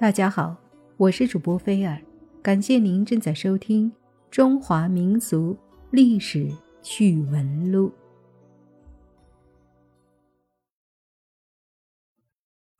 [0.00, 0.56] 大家好，
[0.96, 2.00] 我是主播菲尔，
[2.40, 3.90] 感谢您正在收听
[4.30, 5.58] 《中华民俗
[5.90, 7.88] 历史趣闻录》。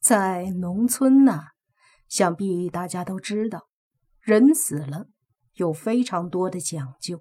[0.01, 1.41] 在农村呢，
[2.09, 3.69] 想必大家都知道，
[4.21, 5.09] 人死了
[5.55, 7.21] 有非常多的讲究。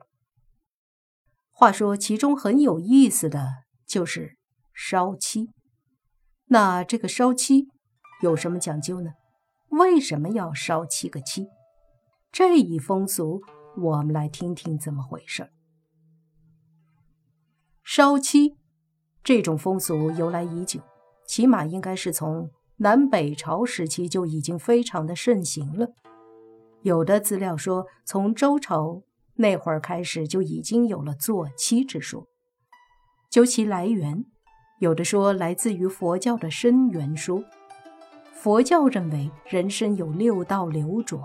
[1.50, 4.38] 话说，其中很有意思的就是
[4.76, 5.50] 烧漆。
[6.50, 7.70] 那这个烧漆
[8.22, 9.14] 有什么讲究呢？
[9.78, 11.50] 为什么要烧七个七？
[12.32, 13.42] 这一风俗，
[13.78, 15.52] 我们来听听怎么回事。
[17.84, 18.58] 烧漆
[19.24, 20.82] 这种风俗由来已久，
[21.28, 25.90] 起码应该是从南北朝时期就已经非常的盛行了。
[26.82, 29.04] 有的资料说，从周朝
[29.36, 32.28] 那会儿开始就已经有了做漆之说。
[33.30, 34.26] 究其来源，
[34.80, 37.44] 有的说来自于佛教的生源说。
[38.38, 41.20] 佛教认为人生有六道流转，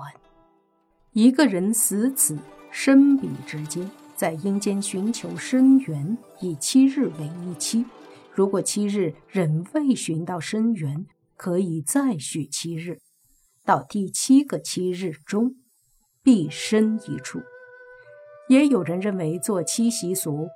[1.12, 2.38] 一个人死此
[2.70, 7.84] 生彼之间，在阴间寻求生源，以七日为一期。
[8.32, 11.04] 如果七日仍未寻到生源，
[11.36, 12.98] 可以再续七日，
[13.62, 15.56] 到第七个七日中，
[16.22, 17.42] 必生一处。
[18.48, 20.48] 也有人认为做七习俗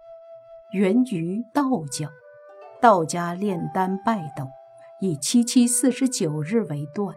[0.73, 2.09] 源于道教，
[2.81, 4.47] 道家炼丹拜斗。
[5.07, 7.15] 以七七四十九日为断，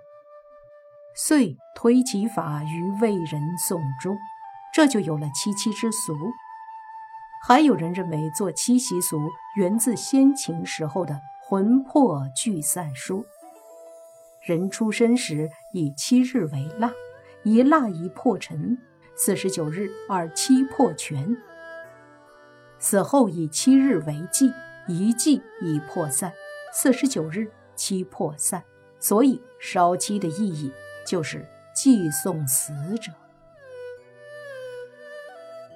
[1.15, 4.15] 遂推其法于为人送终，
[4.71, 6.15] 这就有了七七之俗。
[7.47, 9.17] 还有人认为做七习俗
[9.55, 13.25] 源自先秦时候的魂魄聚散说。
[14.43, 16.91] 人出生时以七日为腊，
[17.43, 18.77] 一腊一破尘，
[19.15, 21.35] 四十九日而七破全；
[22.77, 24.53] 死后以七日为祭，
[24.87, 26.31] 一祭一破散，
[26.71, 27.51] 四十九日。
[27.79, 28.61] 七破散，
[28.99, 30.69] 所以烧漆的意义
[31.07, 33.09] 就是祭送死者。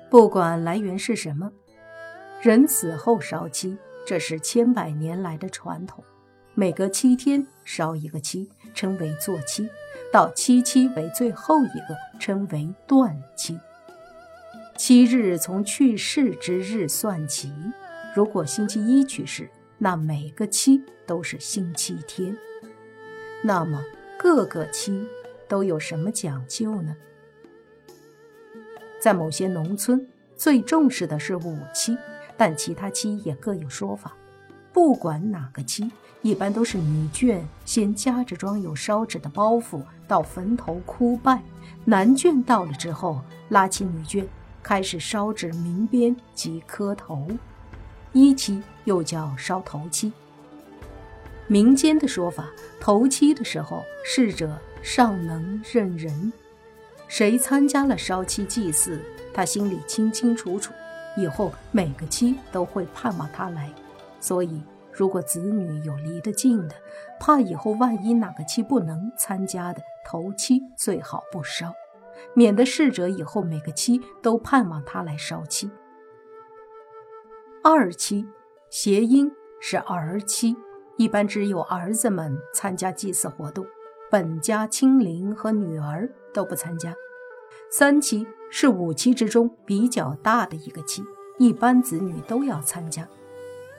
[0.10, 1.50] 不管来源是什么，
[2.42, 6.04] 人死后烧漆，这是千百年来的传统。
[6.56, 9.66] 每隔七天烧一个漆，称为做漆；
[10.12, 13.58] 到七七为最后一个，称为断漆。
[14.76, 17.50] 七日从去世之日算起，
[18.14, 19.50] 如果星期一去世。
[19.78, 22.38] 那每个七都是星期天，
[23.44, 23.84] 那么
[24.18, 25.06] 各个七
[25.48, 26.96] 都有什么讲究呢？
[29.02, 30.08] 在某些农村，
[30.38, 31.98] 最重视的是五七，
[32.38, 34.14] 但其他七也各有说法。
[34.72, 35.92] 不管哪个七，
[36.22, 41.44] 一般都是女眷先夹着装有烧纸的包袱到坟头哭拜，
[41.84, 44.26] 男眷到了之后，拉起女眷
[44.64, 47.28] 开始烧纸鸣鞭及磕头。
[48.14, 50.14] 一期又叫烧头七。
[51.48, 56.32] 民间的说法，头七的时候，逝者尚能认人，
[57.08, 59.02] 谁参加了烧七祭祀，
[59.34, 60.72] 他心里清清楚楚，
[61.18, 63.70] 以后每个期都会盼望他来。
[64.22, 66.76] 所以，如果子女有离得近的，
[67.20, 71.74] 怕以后万一哪个期不能参加的，头七最好不烧，
[72.34, 75.70] 免得逝者以后每个期都盼望他来烧七。
[77.66, 78.26] 二期，
[78.70, 79.32] 谐音
[79.62, 80.54] 是儿妻，
[80.98, 83.66] 一般只有儿子们参加祭祀活动，
[84.12, 86.94] 本家亲邻和女儿都不参加。
[87.72, 91.06] 三期是五期之中比较大的一个期，
[91.40, 93.08] 一般子女都要参加，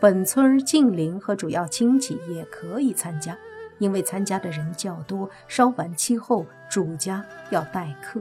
[0.01, 3.37] 本村近邻和主要亲戚也可以参加，
[3.79, 5.29] 因为参加的人较多。
[5.47, 8.19] 烧完期后，主家要待客。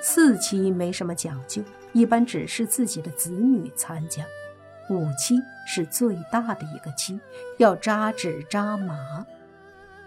[0.00, 1.62] 四期没什么讲究。
[1.92, 4.24] 一般只是自己的子女参加，
[4.88, 5.36] 五七
[5.66, 7.20] 是最大的一个七，
[7.58, 9.26] 要扎纸扎马，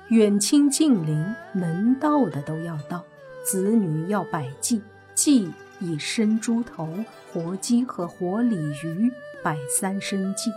[0.09, 3.03] 远亲近邻能到的都要到，
[3.43, 4.81] 子女要摆祭，
[5.13, 6.89] 祭以生猪头、
[7.31, 9.11] 活鸡和活鲤鱼
[9.43, 10.51] 摆三生祭。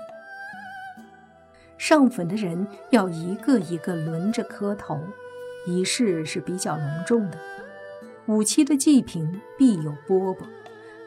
[1.76, 4.98] 上坟的人要一个一个轮着磕头，
[5.66, 7.38] 仪式是比较隆重的。
[8.26, 10.44] 五七的祭品必有饽饽。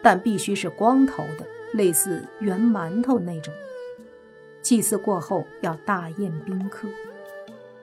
[0.03, 3.53] 但必须是光头的，类似圆馒头那种。
[4.61, 6.87] 祭祀过后要大宴宾客。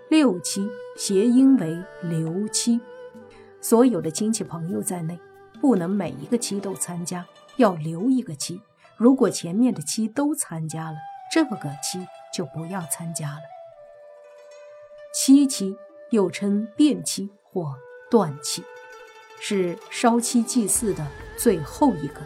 [0.08, 2.80] 六七谐音为留七，
[3.60, 5.18] 所有的亲戚朋友在内，
[5.60, 7.26] 不能每一个七都参加，
[7.56, 8.60] 要留一个七。
[8.96, 10.96] 如果前面的七都参加了，
[11.32, 13.42] 这个七就不要参加了。
[15.12, 15.76] 七七
[16.10, 17.74] 又称变期或
[18.10, 18.64] 断期。
[19.40, 21.06] 是烧漆祭祀的
[21.36, 22.20] 最后一个，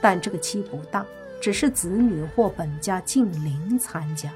[0.00, 1.04] 但这个期不大，
[1.40, 4.32] 只是子女或本家近邻参加。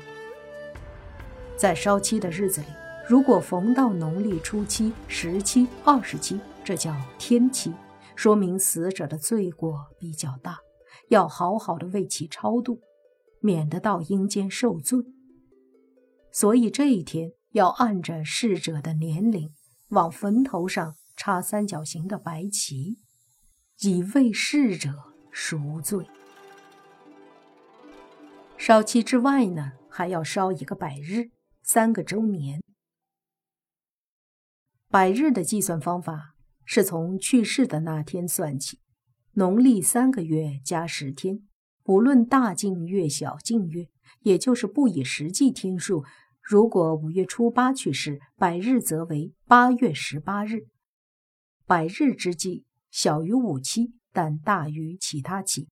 [1.56, 2.66] 在烧漆的日子里，
[3.08, 7.72] 如果逢到农历初七、十七、二十七，这叫天七，
[8.14, 10.58] 说明死者的罪过比较大，
[11.08, 12.80] 要好好的为其超度，
[13.40, 14.98] 免得到阴间受罪。
[16.32, 19.50] 所以这一天要按着逝者的年龄，
[19.90, 22.98] 往坟头上插三角形的白旗，
[23.80, 26.06] 以为逝者赎罪。
[28.58, 31.30] 烧期之外呢，还要烧一个百日，
[31.62, 32.62] 三个周年。
[34.88, 36.34] 百日的计算方法
[36.64, 38.80] 是从去世的那天算起，
[39.32, 41.46] 农历三个月加十天，
[41.82, 43.88] 不论大净月、小净月，
[44.20, 46.04] 也就是不以实际天数。
[46.40, 50.68] 如果五月初八去世，百日则为八月十八日。
[51.66, 55.68] 百日之计小于五期，但大于其他期。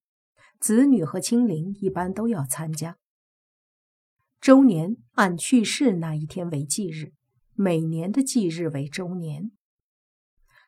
[0.59, 2.97] 子女和亲邻一般都要参加。
[4.41, 7.13] 周年按去世那一天为忌日。
[7.53, 9.53] 每年的忌日为周年，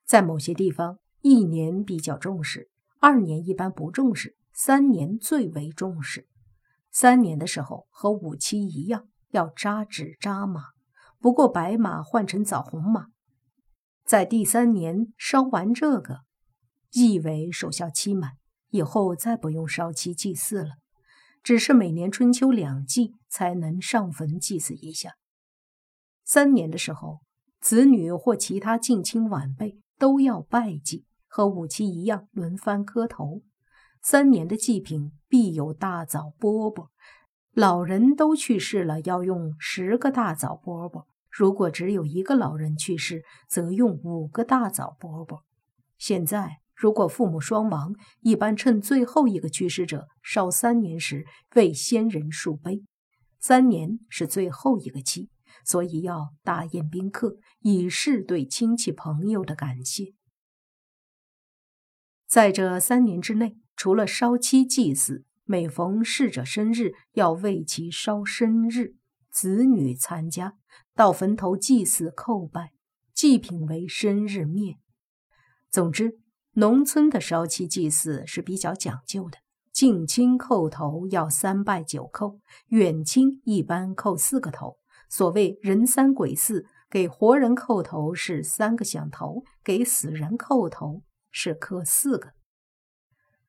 [0.05, 2.71] 在某些地方，一年比较重视，
[3.01, 6.29] 二年一般不重视，三年最为重视。
[6.93, 10.67] 三年的时候和五七一样，要扎纸扎马，
[11.19, 13.09] 不过白马换成枣红马。
[14.07, 16.21] 在第三年烧完这个，
[16.93, 18.35] 意为守孝期满，
[18.71, 20.77] 以后再不用烧漆祭祀了，
[21.43, 25.17] 只是每年春秋两季才能上坟祭祀一下。
[26.25, 27.19] 三年的时候，
[27.61, 33.43] 子女或其他近亲晚辈都要拜祭，和五七一样轮番磕头。
[34.01, 36.91] 三年的祭品必有大枣饽饽，
[37.53, 41.07] 老人都去世了，要用十个大枣饽饽；
[41.37, 45.43] 如果只有一个老人去世，则用五个大枣饽饽。
[45.99, 52.83] 现在，如果父母双亡，一般趁最后一个去世者烧三年时，为先人树碑。
[53.39, 55.29] 三年是最后一个期。
[55.65, 60.15] 所以要大宴宾客，以示对亲戚朋友的感谢。
[62.27, 68.95] 在这三年之内，除了烧期祭祀，每逢逝者生日，要为其烧生日，
[69.29, 70.57] 子女参加，
[70.97, 72.73] 到坟头祭祀叩拜，
[73.13, 74.79] 祭品为生日面。
[75.71, 76.19] 总之，
[76.53, 79.37] 农村的烧漆祭祀是比较讲究的，
[79.71, 82.39] 近亲叩头要三拜九叩，
[82.69, 84.79] 远亲一般叩四个头。
[85.11, 92.31] 所谓人三鬼四，给活人叩头是三个响头，给死人叩头是磕四个。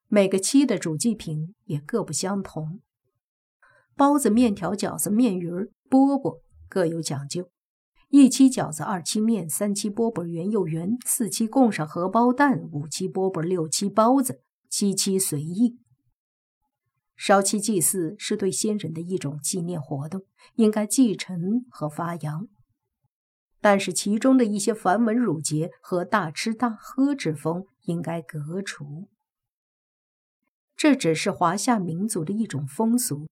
[0.09, 2.81] 每个期的主祭品也各不相同，
[3.95, 7.49] 包子、面条、饺子、面鱼儿、饽饽各有讲究。
[8.09, 15.77] 一期饺子，二期面，三期饽饽圆又圆，四期供上荷包蛋，五期饽饽，六期包子，七期随意。
[17.15, 20.21] 烧期祭祀是对先人的一种纪念活动，
[20.55, 22.47] 应该继承和发扬。
[23.59, 29.09] 但是其中的一些繁文缛节和大吃大喝之风应该革除。
[30.75, 33.27] 这只是华夏民族的一种风俗，